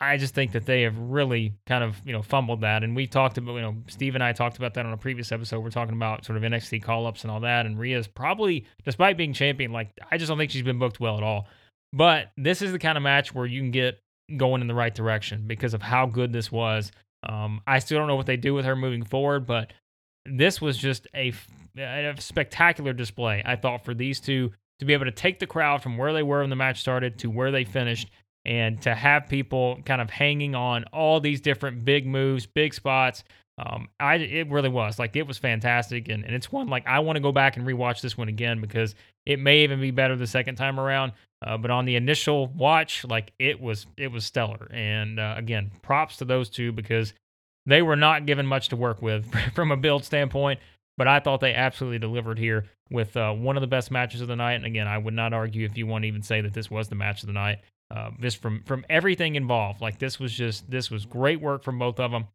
[0.00, 2.84] I just think that they have really kind of, you know, fumbled that.
[2.84, 5.32] And we talked about, you know, Steve and I talked about that on a previous
[5.32, 5.60] episode.
[5.60, 7.66] We're talking about sort of NXT call ups and all that.
[7.66, 11.16] And Rhea's probably, despite being champion, like, I just don't think she's been booked well
[11.16, 11.48] at all.
[11.92, 13.98] But this is the kind of match where you can get
[14.36, 16.92] going in the right direction because of how good this was.
[17.22, 19.72] Um, I still don't know what they do with her moving forward, but
[20.26, 21.32] this was just a,
[21.78, 25.82] a spectacular display, I thought, for these two to be able to take the crowd
[25.82, 28.10] from where they were when the match started to where they finished
[28.44, 33.24] and to have people kind of hanging on all these different big moves, big spots.
[33.58, 37.00] Um, I it really was like it was fantastic, and, and it's one like I
[37.00, 38.94] want to go back and rewatch this one again because
[39.28, 41.12] it may even be better the second time around.
[41.46, 44.68] Uh, but on the initial watch, like it was, it was stellar.
[44.72, 47.12] And uh, again, props to those two because
[47.66, 50.58] they were not given much to work with from a build standpoint.
[50.96, 54.28] But I thought they absolutely delivered here with uh, one of the best matches of
[54.28, 54.54] the night.
[54.54, 56.88] And again, I would not argue if you want to even say that this was
[56.88, 57.58] the match of the night.
[57.94, 61.78] Uh, just from from everything involved, like this was just this was great work from
[61.78, 62.26] both of them,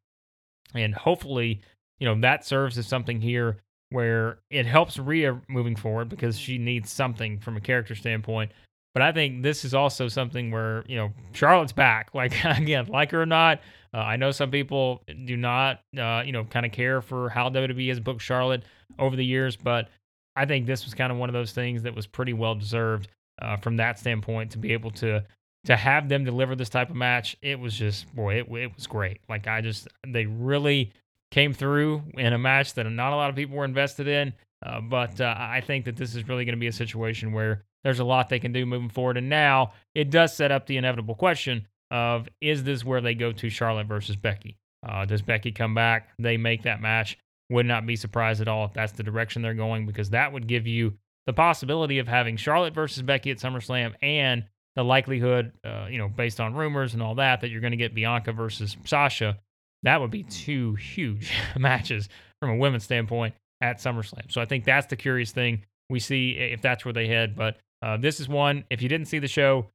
[0.73, 1.61] and hopefully,
[1.99, 3.57] you know that serves as something here
[3.93, 8.51] where it helps Rhea moving forward because she needs something from a character standpoint
[8.93, 12.11] but I think this is also something where, you know, Charlotte's back.
[12.23, 13.59] Like, again, like her or not,
[13.93, 17.49] uh, I know some people do not, uh, you know, kind of care for how
[17.49, 18.63] WWE has booked Charlotte
[18.97, 19.89] over the years, but
[20.35, 23.09] I think this was kind of one of those things that was pretty well deserved
[23.41, 25.23] uh, from that standpoint to be able to
[25.65, 27.35] to have them deliver this type of match.
[27.41, 29.21] It was just, boy, it, it was great.
[29.29, 30.91] Like, I just, they really
[31.33, 34.33] came through in a match that not a lot of people were invested in.
[34.63, 37.63] Uh, but uh, I think that this is really going to be a situation where
[37.83, 39.17] there's a lot they can do moving forward.
[39.17, 43.31] And now it does set up the inevitable question of is this where they go
[43.31, 44.59] to Charlotte versus Becky?
[44.87, 46.09] Uh, does Becky come back?
[46.19, 47.17] They make that match.
[47.49, 50.47] Would not be surprised at all if that's the direction they're going because that would
[50.47, 50.93] give you
[51.25, 56.07] the possibility of having Charlotte versus Becky at SummerSlam and the likelihood, uh, you know,
[56.07, 59.39] based on rumors and all that, that you're going to get Bianca versus Sasha.
[59.83, 62.09] That would be two huge matches
[62.41, 64.31] from a women's standpoint at SummerSlam.
[64.31, 65.63] So I think that's the curious thing.
[65.89, 67.35] We see if that's where they head.
[67.35, 68.63] But uh, this is one.
[68.69, 69.67] If you didn't see the show,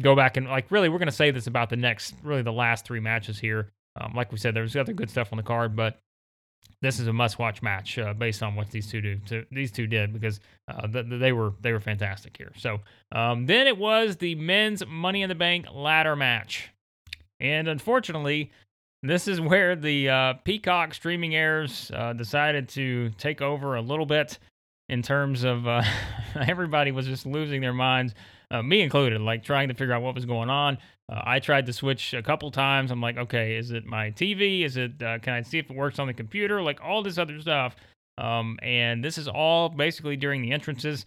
[0.00, 2.52] go back and like really, we're going to say this about the next, really the
[2.52, 3.70] last three matches here.
[3.98, 5.98] Um, like we said, there's other good stuff on the card, but
[6.82, 9.44] this is a must-watch match uh, based on what these two do.
[9.50, 12.52] These two did because uh, th- they were they were fantastic here.
[12.56, 12.80] So
[13.12, 16.70] um, then it was the men's Money in the Bank ladder match,
[17.40, 18.50] and unfortunately,
[19.08, 24.06] this is where the uh, Peacock streaming heirs uh, decided to take over a little
[24.06, 24.38] bit
[24.88, 25.82] in terms of uh,
[26.34, 28.14] everybody was just losing their minds,
[28.50, 30.78] uh, me included, like trying to figure out what was going on.
[31.10, 32.90] Uh, I tried to switch a couple times.
[32.90, 34.64] I'm like, okay, is it my TV?
[34.64, 36.62] Is it, uh, can I see if it works on the computer?
[36.62, 37.76] Like all this other stuff.
[38.18, 41.04] Um, and this is all basically during the entrances,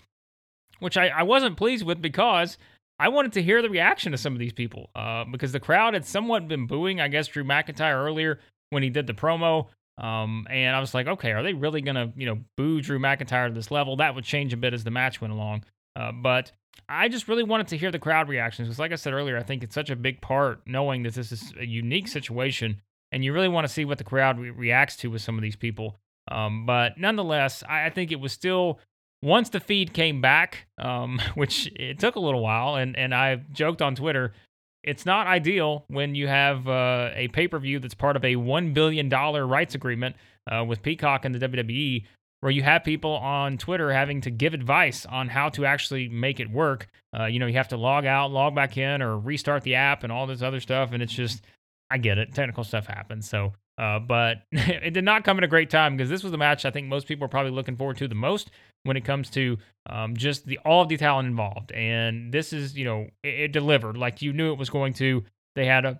[0.80, 2.58] which I, I wasn't pleased with because
[3.00, 5.94] I wanted to hear the reaction of some of these people uh, because the crowd
[5.94, 8.40] had somewhat been booing, I guess, Drew McIntyre earlier
[8.72, 9.68] when he did the promo.
[9.98, 13.48] Um, and I was like, okay, are they really gonna, you know, boo Drew McIntyre
[13.48, 13.98] to this level?
[13.98, 15.64] That would change a bit as the match went along.
[15.96, 16.52] Uh, but
[16.88, 19.44] I just really wanted to hear the crowd reactions because, like I said earlier, I
[19.44, 22.82] think it's such a big part knowing that this is a unique situation
[23.12, 25.42] and you really want to see what the crowd re- reacts to with some of
[25.42, 25.98] these people.
[26.30, 28.80] Um, but nonetheless, I, I, think it was still
[29.22, 33.38] once the feed came back, um, which it took a little while, and and I
[33.52, 34.34] joked on Twitter.
[34.82, 38.36] It's not ideal when you have uh, a pay per view that's part of a
[38.36, 40.16] $1 billion rights agreement
[40.50, 42.06] uh, with Peacock and the WWE,
[42.40, 46.40] where you have people on Twitter having to give advice on how to actually make
[46.40, 46.88] it work.
[47.18, 50.04] Uh, you know, you have to log out, log back in, or restart the app
[50.04, 50.94] and all this other stuff.
[50.94, 51.44] And it's just,
[51.92, 52.34] I get it.
[52.34, 53.30] Technical stuff happens.
[53.30, 56.38] So, uh, but it did not come at a great time because this was the
[56.38, 58.52] match I think most people are probably looking forward to the most
[58.84, 59.58] when it comes to
[59.89, 61.72] um, just the all of the talent involved.
[61.72, 65.24] And this is, you know, it, it delivered like you knew it was going to.
[65.56, 66.00] They had a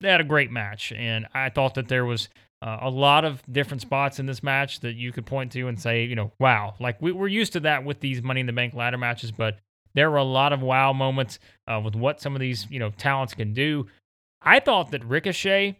[0.00, 2.28] they had a great match, and I thought that there was
[2.62, 5.80] uh, a lot of different spots in this match that you could point to and
[5.80, 8.52] say, you know, wow, like we, we're used to that with these Money in the
[8.52, 9.58] Bank ladder matches, but
[9.94, 12.90] there were a lot of wow moments uh, with what some of these, you know,
[12.90, 13.86] talents can do.
[14.42, 15.78] I thought that Ricochet,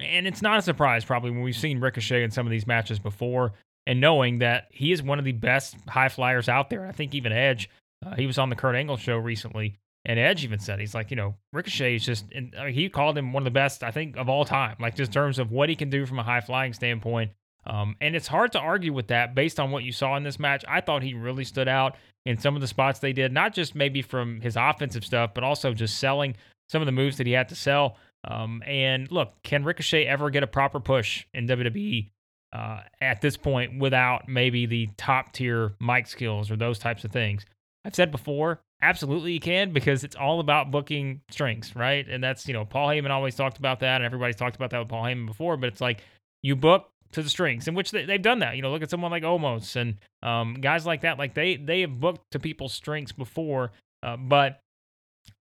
[0.00, 2.98] and it's not a surprise probably when we've seen Ricochet in some of these matches
[2.98, 3.52] before,
[3.86, 6.86] and knowing that he is one of the best high flyers out there.
[6.86, 7.70] I think even Edge,
[8.04, 11.10] uh, he was on the Kurt Angle show recently, and Edge even said he's like,
[11.10, 12.26] you know, Ricochet is just.
[12.32, 14.76] And, I mean, he called him one of the best, I think, of all time.
[14.80, 17.32] Like just in terms of what he can do from a high flying standpoint.
[17.66, 20.38] Um, and it's hard to argue with that based on what you saw in this
[20.38, 20.64] match.
[20.66, 23.74] I thought he really stood out in some of the spots they did, not just
[23.74, 26.36] maybe from his offensive stuff, but also just selling
[26.70, 27.96] some of the moves that he had to sell.
[28.28, 32.10] Um, and look, can Ricochet ever get a proper push in WWE
[32.52, 37.10] uh, at this point without maybe the top tier mic skills or those types of
[37.10, 37.46] things?
[37.84, 42.06] I've said before, absolutely you can because it's all about booking strings, right?
[42.06, 44.78] And that's, you know, Paul Heyman always talked about that, and everybody's talked about that
[44.78, 46.02] with Paul Heyman before, but it's like
[46.42, 48.56] you book to the strings, in which they, have done that.
[48.56, 51.18] You know, look at someone like Omos and um, guys like that.
[51.18, 54.60] Like they they have booked to people's strengths before, uh, but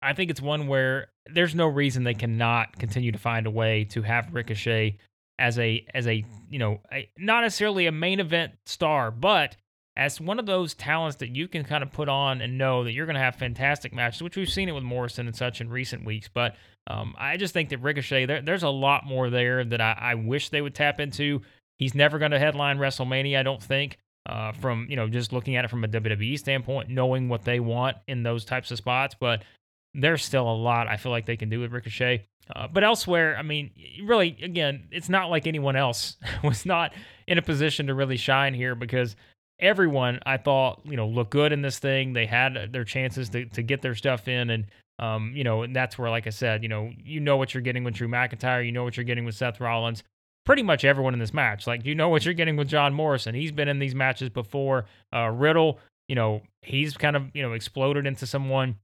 [0.02, 3.86] I think it's one where there's no reason they cannot continue to find a way
[3.86, 4.98] to have Ricochet
[5.38, 9.56] as a as a you know a, not necessarily a main event star, but
[9.98, 12.92] as one of those talents that you can kind of put on and know that
[12.92, 15.70] you're going to have fantastic matches, which we've seen it with Morrison and such in
[15.70, 16.30] recent weeks.
[16.34, 16.56] But
[16.88, 20.16] um, I just think that Ricochet, there, there's a lot more there that I, I,
[20.16, 21.42] wish they would tap into.
[21.80, 23.98] He's never going to headline WrestleMania, I don't think.
[24.28, 27.60] Uh, from you know just looking at it from a WWE standpoint, knowing what they
[27.60, 29.44] want in those types of spots, but
[29.96, 32.26] there's still a lot I feel like they can do with Ricochet.
[32.56, 33.72] Uh, but elsewhere, I mean,
[34.04, 36.94] really, again, it's not like anyone else was not
[37.28, 39.16] in a position to really shine here because
[39.60, 42.14] everyone I thought you know looked good in this thing.
[42.14, 44.66] They had their chances to to get their stuff in, and
[45.00, 47.62] um, you know, and that's where, like I said, you know, you know what you're
[47.62, 50.04] getting with Drew McIntyre, you know what you're getting with Seth Rollins.
[50.46, 53.34] Pretty much everyone in this match, like you know what you're getting with John Morrison.
[53.34, 54.86] He's been in these matches before.
[55.12, 58.76] Uh, Riddle, you know, he's kind of you know exploded into someone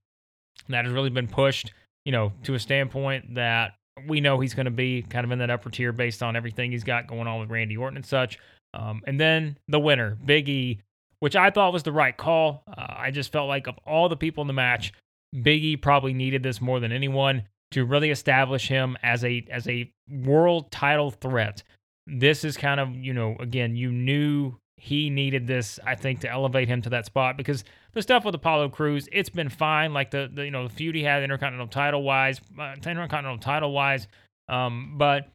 [0.70, 1.72] that has really been pushed,
[2.06, 3.74] you know, to a standpoint that
[4.08, 6.72] we know he's going to be kind of in that upper tier based on everything
[6.72, 8.40] he's got going on with Randy Orton and such.
[8.74, 10.82] Um, and then the winner, Big E,
[11.20, 12.64] which I thought was the right call.
[12.68, 14.94] Uh, I just felt like of all the people in the match,
[15.42, 19.68] Big E probably needed this more than anyone to really establish him as a as
[19.68, 21.64] a world title threat.
[22.08, 26.32] This is kind of, you know, again, you knew he needed this, I think, to
[26.32, 27.64] elevate him to that spot because
[27.94, 29.94] the stuff with Apollo Crews, it's been fine.
[29.94, 33.74] Like the, the you know the feud he had intercontinental title wise, uh, intercontinental title
[33.74, 34.08] wise,
[34.50, 35.28] um, but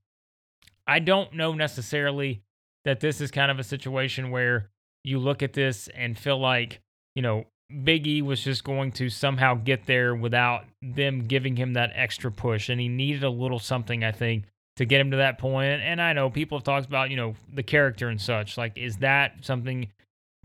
[0.84, 2.42] I don't know necessarily
[2.84, 4.68] that this is kind of a situation where
[5.04, 6.80] you look at this and feel like,
[7.14, 7.44] you know,
[7.84, 12.32] Big E was just going to somehow get there without them giving him that extra
[12.32, 12.68] push.
[12.68, 14.46] And he needed a little something, I think,
[14.76, 15.80] to get him to that point.
[15.82, 18.58] And I know people have talked about, you know, the character and such.
[18.58, 19.88] Like, is that something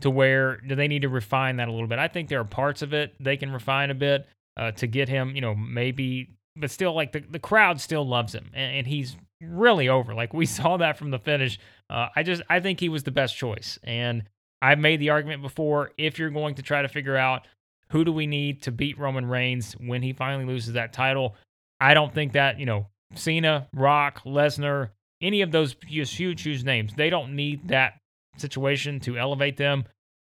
[0.00, 1.98] to where do they need to refine that a little bit?
[1.98, 5.08] I think there are parts of it they can refine a bit uh, to get
[5.08, 8.50] him, you know, maybe, but still, like the, the crowd still loves him.
[8.54, 10.14] And, and he's really over.
[10.14, 11.58] Like, we saw that from the finish
[11.92, 14.22] uh, I just I think he was the best choice, and
[14.62, 15.90] I've made the argument before.
[15.98, 17.46] If you're going to try to figure out
[17.90, 21.36] who do we need to beat Roman Reigns when he finally loses that title,
[21.82, 26.94] I don't think that you know Cena, Rock, Lesnar, any of those huge huge names,
[26.94, 27.94] they don't need that
[28.38, 29.84] situation to elevate them.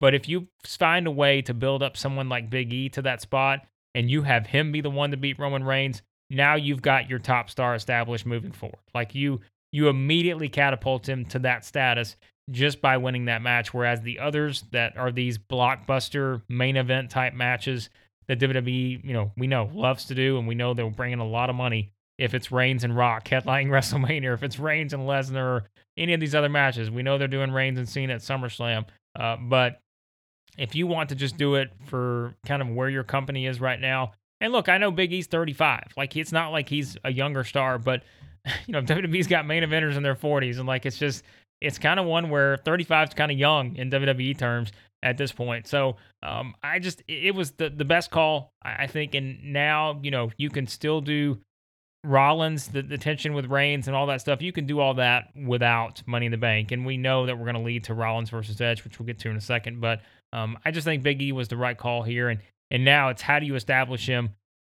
[0.00, 3.20] But if you find a way to build up someone like Big E to that
[3.20, 7.08] spot, and you have him be the one to beat Roman Reigns, now you've got
[7.08, 8.78] your top star established moving forward.
[8.94, 9.40] Like you
[9.72, 12.16] you immediately catapult him to that status
[12.50, 13.74] just by winning that match.
[13.74, 17.90] Whereas the others that are these blockbuster main event type matches
[18.28, 21.18] that WWE, you know, we know loves to do, and we know they'll bring in
[21.18, 25.04] a lot of money if it's Reigns and Rock headlining WrestleMania, if it's Reigns and
[25.04, 25.64] Lesnar, or
[25.98, 26.90] any of these other matches.
[26.90, 28.86] We know they're doing Reigns and Cena at SummerSlam.
[29.18, 29.80] Uh, but
[30.56, 33.80] if you want to just do it for kind of where your company is right
[33.80, 35.94] now, and look, I know Big E's 35.
[35.96, 38.02] Like, it's not like he's a younger star, but
[38.66, 41.24] you know, WWE's got main eventers in their 40s, and like it's just
[41.60, 44.70] it's kind of one where 35 is kind of young in WWE terms
[45.02, 45.66] at this point.
[45.66, 50.12] So um, I just it was the the best call I think, and now you
[50.12, 51.38] know you can still do
[52.04, 54.40] Rollins, the, the tension with Reigns and all that stuff.
[54.40, 57.44] You can do all that without Money in the Bank, and we know that we're
[57.44, 59.80] going to lead to Rollins versus Edge, which we'll get to in a second.
[59.80, 60.00] But
[60.32, 63.22] um, I just think Big E was the right call here, and and now it's
[63.22, 64.30] how do you establish him,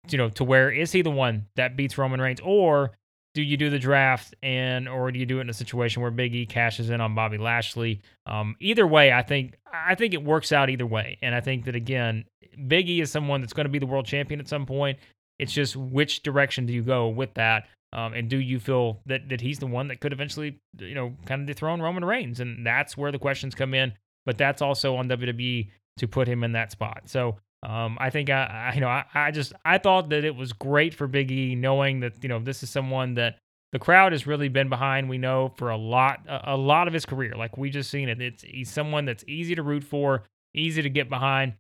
[0.09, 2.91] you know, to where is he the one that beats Roman Reigns, or
[3.33, 6.11] do you do the draft and or do you do it in a situation where
[6.11, 8.01] Big E cashes in on Bobby Lashley?
[8.25, 11.65] Um, either way, I think I think it works out either way, and I think
[11.65, 12.25] that again,
[12.67, 14.97] Big E is someone that's going to be the world champion at some point.
[15.39, 19.29] It's just which direction do you go with that, um, and do you feel that
[19.29, 22.65] that he's the one that could eventually, you know, kind of dethrone Roman Reigns, and
[22.65, 23.93] that's where the questions come in.
[24.25, 27.03] But that's also on WWE to put him in that spot.
[27.05, 30.35] So um, I think I, I you know, I, I, just I thought that it
[30.35, 33.37] was great for Big E knowing that you know this is someone that
[33.71, 35.09] the crowd has really been behind.
[35.09, 38.09] We know for a lot a, a lot of his career, like we just seen
[38.09, 38.21] it.
[38.21, 40.23] It's he's someone that's easy to root for,
[40.53, 41.53] easy to get behind,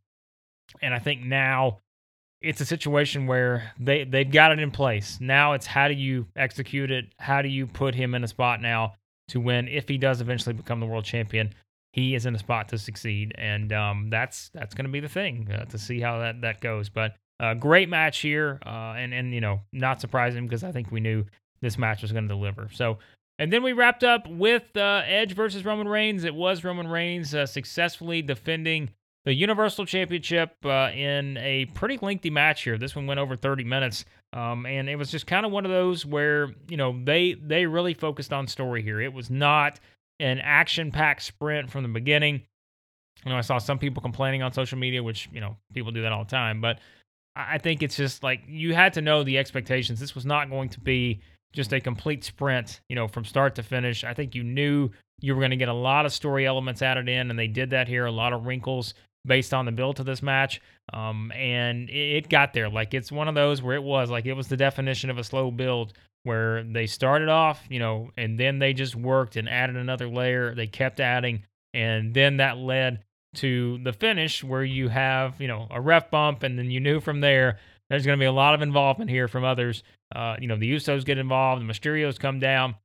[0.81, 1.79] and I think now
[2.47, 5.17] it's a situation where they they've got it in place.
[5.19, 7.05] Now it's how do you execute it?
[7.19, 8.95] How do you put him in a spot now
[9.29, 11.53] to win if he does eventually become the world champion?
[11.97, 15.09] he is in a spot to succeed, and um, that's that's going to be the
[15.09, 16.89] thing uh, to see how that that goes.
[16.89, 20.91] But uh, great match here, uh, and and you know not surprising because I think
[20.91, 21.25] we knew
[21.61, 22.69] this match was going to deliver.
[22.71, 22.99] So.
[23.39, 26.23] And then we wrapped up with uh, Edge versus Roman Reigns.
[26.23, 28.89] It was Roman Reigns uh, successfully defending
[29.27, 32.77] the Universal Championship uh, in a pretty lengthy match here.
[32.77, 35.71] This one went over 30 minutes, um, and it was just kind of one of
[35.71, 39.01] those where you know they they really focused on story here.
[39.01, 39.81] It was not
[40.21, 42.43] an action packed sprint from the beginning.
[43.25, 46.03] You know, I saw some people complaining on social media, which, you know, people do
[46.03, 46.61] that all the time.
[46.61, 46.79] But
[47.35, 49.99] I think it's just like you had to know the expectations.
[49.99, 51.19] This was not going to be
[51.51, 54.05] just a complete sprint, you know, from start to finish.
[54.05, 57.09] I think you knew you were going to get a lot of story elements added
[57.09, 58.05] in, and they did that here.
[58.05, 58.93] A lot of wrinkles
[59.27, 60.61] based on the build to this match.
[60.93, 62.69] Um, and it got there.
[62.69, 65.23] Like it's one of those where it was like it was the definition of a
[65.23, 69.75] slow build where they started off, you know, and then they just worked and added
[69.75, 70.55] another layer.
[70.55, 73.03] They kept adding, and then that led
[73.35, 76.99] to the finish where you have, you know, a ref bump, and then you knew
[76.99, 77.59] from there
[77.89, 79.83] there's going to be a lot of involvement here from others.
[80.13, 82.75] Uh, you know, the Usos get involved, the Mysterios come down.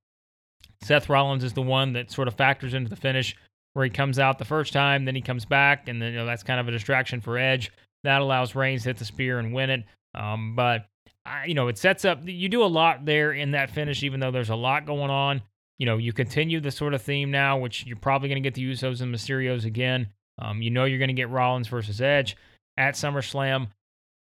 [0.83, 3.37] Seth Rollins is the one that sort of factors into the finish
[3.74, 6.26] where he comes out the first time, then he comes back, and then you know
[6.26, 7.72] that's kind of a distraction for Edge.
[8.04, 9.85] That allows Reigns to hit the spear and win it.
[10.14, 10.87] Um, but
[11.24, 12.20] I, you know, it sets up.
[12.24, 15.42] You do a lot there in that finish, even though there's a lot going on.
[15.78, 18.54] You know, you continue the sort of theme now, which you're probably going to get
[18.54, 20.08] the Usos and Mysterios again.
[20.38, 22.37] Um, you know, you're going to get Rollins versus Edge
[22.76, 23.68] at SummerSlam.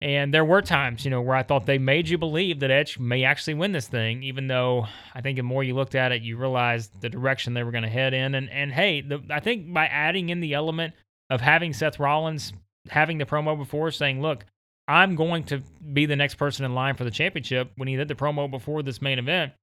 [0.06, 3.00] And there were times, you know, where I thought they made you believe that Edge
[3.00, 6.22] may actually win this thing, even though I think the more you looked at it,
[6.22, 8.36] you realized the direction they were going to head in.
[8.36, 10.94] And and hey, the, I think by adding in the element
[11.32, 12.54] of having Seth Rollins
[12.90, 14.46] having the promo before saying, "Look,
[14.88, 17.72] I'm going to be the next person in line for the championship.
[17.76, 19.54] When he did the promo before this main event,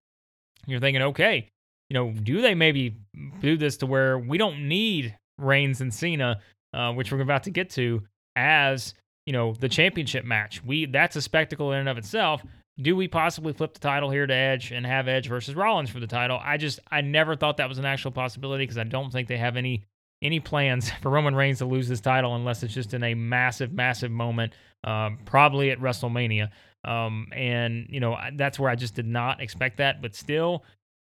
[0.66, 1.50] you're thinking, okay,
[1.88, 2.96] you know, do they maybe
[3.40, 6.40] do this to where we don't need Reigns and Cena,
[6.74, 8.02] uh, which we're about to get to,
[8.34, 8.94] as
[9.26, 10.62] you know, the championship match?
[10.64, 12.42] We that's a spectacle in and of itself.
[12.80, 16.00] Do we possibly flip the title here to Edge and have Edge versus Rollins for
[16.00, 16.40] the title?
[16.42, 19.36] I just I never thought that was an actual possibility because I don't think they
[19.36, 19.84] have any
[20.22, 23.72] any plans for Roman Reigns to lose this title unless it's just in a massive,
[23.72, 24.54] massive moment,
[24.84, 26.50] um, probably at WrestleMania.
[26.84, 30.00] Um, and, you know, that's where I just did not expect that.
[30.00, 30.64] But still,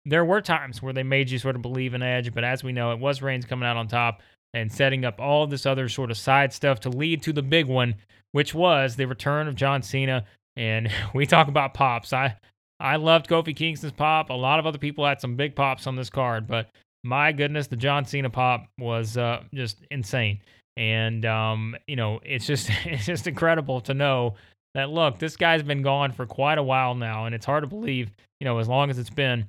[0.04, 2.34] there were times where they made you sort of believe in Edge.
[2.34, 4.22] But as we know, it was Reigns coming out on top
[4.54, 7.66] and setting up all this other sort of side stuff to lead to the big
[7.66, 7.94] one,
[8.32, 10.24] which was the return of John Cena.
[10.56, 12.12] And we talk about pops.
[12.12, 12.36] I,
[12.80, 14.30] I loved Kofi Kingston's pop.
[14.30, 16.68] A lot of other people had some big pops on this card, but
[17.04, 20.40] my goodness, the John Cena pop was uh, just insane.
[20.76, 24.34] And um, you know, it's just it's just incredible to know
[24.74, 27.68] that look, this guy's been gone for quite a while now, and it's hard to
[27.68, 28.10] believe,
[28.40, 29.46] you know, as long as it's been.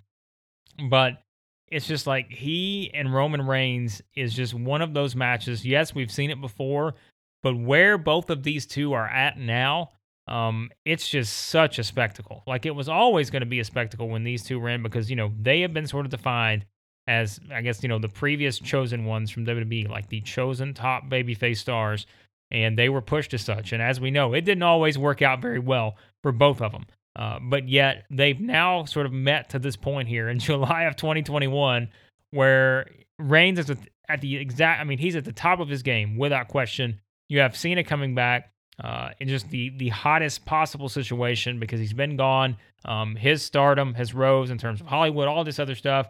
[0.89, 1.22] But
[1.73, 5.65] it's just like he and Roman Reigns is just one of those matches.
[5.65, 6.93] Yes, we've seen it before,
[7.41, 9.89] but where both of these two are at now,
[10.27, 12.43] um, it's just such a spectacle.
[12.45, 15.09] Like it was always going to be a spectacle when these two were in because
[15.09, 16.65] you know they have been sort of defined
[17.07, 21.09] as I guess you know the previous chosen ones from WWE, like the chosen top
[21.09, 22.05] babyface stars,
[22.51, 23.73] and they were pushed as such.
[23.73, 26.85] And as we know, it didn't always work out very well for both of them.
[27.15, 30.95] Uh, but yet they've now sort of met to this point here in July of
[30.95, 31.89] 2021,
[32.31, 32.89] where
[33.19, 33.71] Reigns is
[34.09, 34.81] at the exact.
[34.81, 36.99] I mean, he's at the top of his game without question.
[37.29, 38.51] You have Cena coming back.
[38.83, 42.57] uh, in just the the hottest possible situation because he's been gone.
[42.85, 46.07] Um, his stardom has rose in terms of Hollywood, all this other stuff,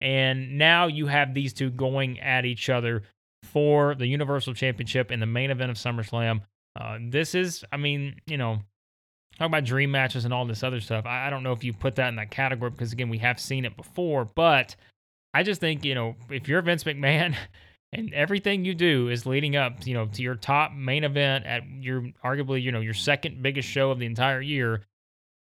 [0.00, 3.02] and now you have these two going at each other
[3.42, 6.40] for the Universal Championship in the main event of SummerSlam.
[6.80, 8.60] Uh, this is, I mean, you know,
[9.38, 11.06] talk about dream matches and all this other stuff.
[11.06, 13.40] I, I don't know if you put that in that category because again, we have
[13.40, 14.76] seen it before, but
[15.32, 17.36] I just think you know if you're Vince McMahon.
[17.94, 21.62] and everything you do is leading up, you know, to your top main event at
[21.80, 24.82] your arguably, you know, your second biggest show of the entire year.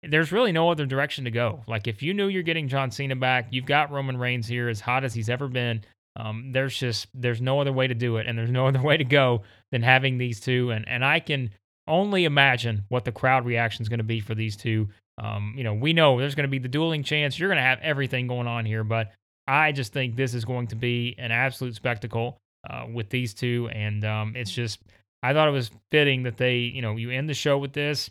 [0.03, 1.63] There's really no other direction to go.
[1.67, 4.81] Like if you knew you're getting John Cena back, you've got Roman Reigns here as
[4.81, 5.85] hot as he's ever been.
[6.17, 8.97] Um, there's just there's no other way to do it, and there's no other way
[8.97, 10.71] to go than having these two.
[10.71, 11.51] And and I can
[11.87, 14.87] only imagine what the crowd reaction is going to be for these two.
[15.17, 17.37] Um, you know, we know there's going to be the dueling chance.
[17.37, 19.11] You're going to have everything going on here, but
[19.47, 22.37] I just think this is going to be an absolute spectacle
[22.69, 24.79] uh, with these two, and um, it's just
[25.21, 28.09] I thought it was fitting that they, you know, you end the show with this.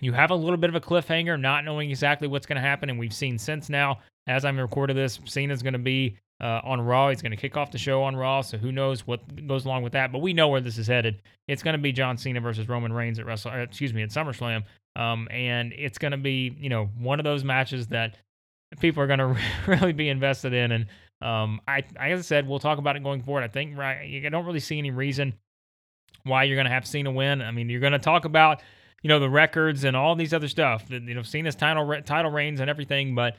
[0.00, 2.90] You have a little bit of a cliffhanger, not knowing exactly what's going to happen,
[2.90, 3.98] and we've seen since now,
[4.30, 7.08] as I'm recording this, Cena's going to be uh, on Raw.
[7.08, 9.82] He's going to kick off the show on Raw, so who knows what goes along
[9.82, 10.12] with that.
[10.12, 11.20] But we know where this is headed.
[11.48, 14.10] It's going to be John Cena versus Roman Reigns at Wrestle, uh, excuse me, at
[14.10, 14.62] SummerSlam,
[14.94, 18.18] um, and it's going to be, you know, one of those matches that
[18.78, 20.70] people are going to really be invested in.
[20.70, 20.86] And
[21.20, 23.42] um, I, as I said, we'll talk about it going forward.
[23.42, 25.34] I think right, you don't really see any reason
[26.22, 27.42] why you're going to have Cena win.
[27.42, 28.62] I mean, you're going to talk about
[29.02, 30.84] you know the records and all these other stuff.
[30.88, 33.36] You know, Cena's title title reigns and everything, but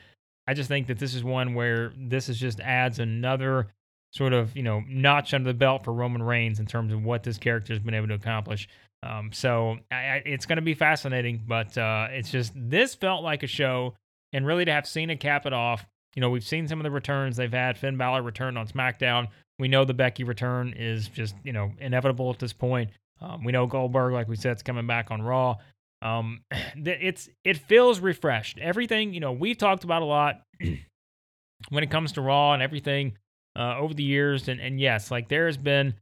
[0.51, 3.67] I just think that this is one where this is just adds another
[4.11, 7.23] sort of you know notch under the belt for Roman Reigns in terms of what
[7.23, 8.67] this character has been able to accomplish.
[9.01, 13.43] Um, so I, it's going to be fascinating, but uh, it's just this felt like
[13.43, 13.93] a show
[14.33, 15.85] and really to have Cena cap it off,
[16.15, 17.77] you know, we've seen some of the returns they've had.
[17.77, 19.29] Finn Balor returned on SmackDown.
[19.57, 22.89] We know the Becky return is just, you know, inevitable at this point.
[23.21, 25.55] Um, we know Goldberg, like we said, is coming back on Raw.
[26.01, 26.41] Um,
[26.75, 28.57] it's it feels refreshed.
[28.59, 30.41] Everything, you know, we've talked about a lot
[31.69, 33.17] when it comes to Raw and everything
[33.55, 34.47] uh, over the years.
[34.47, 35.95] And, and yes, like there has been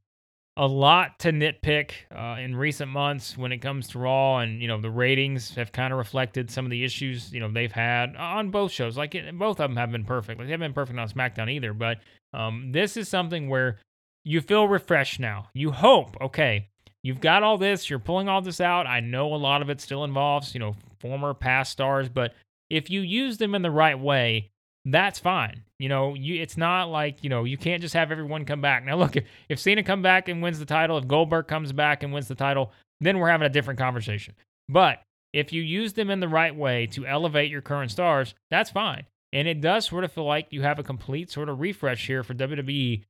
[0.57, 4.67] a lot to nitpick uh, in recent months when it comes to Raw, and you
[4.67, 8.15] know the ratings have kind of reflected some of the issues you know they've had
[8.17, 8.97] on both shows.
[8.97, 10.37] Like it, both of them have been perfect.
[10.37, 11.99] Like they haven't been perfect on SmackDown either, but
[12.33, 13.77] um, this is something where
[14.25, 15.47] you feel refreshed now.
[15.53, 16.67] You hope, okay,
[17.03, 18.87] you've got all this, you're pulling all this out.
[18.87, 22.33] I know a lot of it still involves you know former past stars, but
[22.69, 24.51] if you use them in the right way,
[24.85, 25.63] that's fine.
[25.77, 28.85] You know, you it's not like, you know, you can't just have everyone come back.
[28.85, 32.03] Now look, if, if Cena come back and wins the title, if Goldberg comes back
[32.03, 32.71] and wins the title,
[33.01, 34.35] then we're having a different conversation.
[34.67, 35.01] But
[35.33, 39.05] if you use them in the right way to elevate your current stars, that's fine.
[39.31, 42.23] And it does sort of feel like you have a complete sort of refresh here
[42.23, 43.03] for WWE.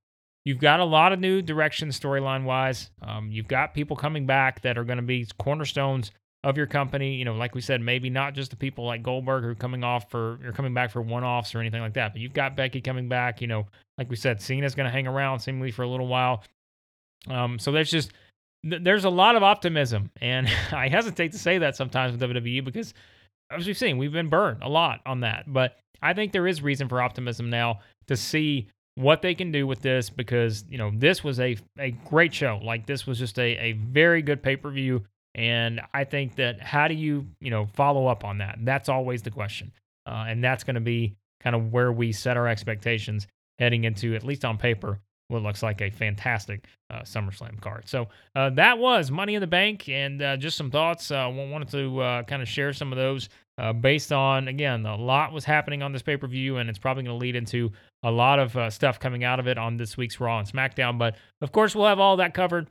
[0.49, 2.89] You've got a lot of new direction storyline wise.
[3.03, 6.09] Um, you've got people coming back that are going to be cornerstones
[6.43, 7.13] of your company.
[7.13, 9.83] You know, like we said, maybe not just the people like Goldberg who are coming
[9.83, 12.55] off for or coming back for one offs or anything like that, but you've got
[12.55, 13.41] Becky coming back.
[13.41, 13.67] You know,
[13.99, 16.43] like we said, Cena's going to hang around seemingly for a little while.
[17.27, 18.11] Um, so there's just
[18.67, 22.65] th- there's a lot of optimism, and I hesitate to say that sometimes with WWE
[22.65, 22.95] because
[23.51, 25.43] as we've seen, we've been burned a lot on that.
[25.45, 28.67] But I think there is reason for optimism now to see
[28.99, 32.59] what they can do with this because you know this was a a great show.
[32.61, 35.03] Like this was just a a very good pay per view.
[35.35, 38.57] And I think that how do you, you know, follow up on that?
[38.61, 39.71] That's always the question.
[40.05, 43.27] Uh, and that's going to be kind of where we set our expectations
[43.59, 47.87] heading into, at least on paper, what looks like a fantastic uh, SummerSlam card.
[47.87, 51.11] So uh, that was Money in the Bank, and uh, just some thoughts.
[51.11, 53.29] I uh, wanted to uh, kind of share some of those
[53.59, 56.79] uh, based on, again, a lot was happening on this pay per view, and it's
[56.79, 57.71] probably going to lead into
[58.03, 60.97] a lot of stuff coming out of it on this week's Raw and SmackDown.
[60.97, 62.67] But of course, we'll have all that covered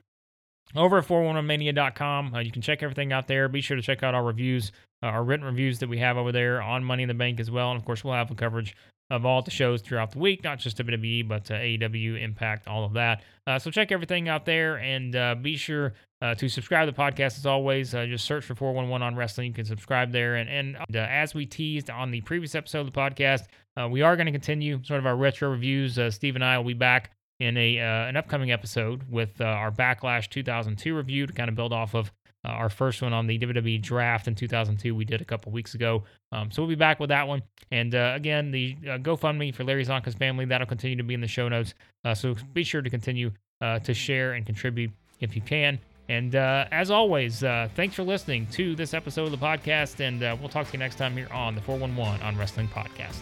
[0.74, 2.34] over at 411mania.com.
[2.34, 3.48] Uh, you can check everything out there.
[3.48, 4.72] Be sure to check out our reviews,
[5.02, 7.50] uh, our written reviews that we have over there on Money in the Bank as
[7.50, 7.70] well.
[7.70, 8.76] And of course, we'll have coverage
[9.10, 12.84] of all the shows throughout the week, not just WWE, but uh, AEW, Impact, all
[12.84, 13.22] of that.
[13.46, 16.98] Uh, so check everything out there and uh, be sure uh, to subscribe to the
[16.98, 17.94] podcast as always.
[17.94, 19.48] Uh, just search for 411 on wrestling.
[19.48, 20.36] You can subscribe there.
[20.36, 23.44] And, and uh, as we teased on the previous episode of the podcast,
[23.90, 26.00] we are going to continue sort of our retro reviews.
[26.10, 29.70] Steve and I will be back in a uh, an upcoming episode with uh, our
[29.70, 32.10] Backlash 2002 review to kind of build off of
[32.44, 35.74] uh, our first one on the WWE draft in 2002 we did a couple weeks
[35.74, 36.04] ago.
[36.32, 37.42] Um, so we'll be back with that one.
[37.70, 41.20] And uh, again, the uh, GoFundMe for Larry Csonka's family that'll continue to be in
[41.20, 41.74] the show notes.
[42.04, 45.80] Uh, so be sure to continue to share and contribute if you can.
[46.08, 50.00] And uh, as always, uh, thanks for listening to this episode of the podcast.
[50.00, 53.18] And uh, we'll talk to you next time here on the 411 on Wrestling Podcast.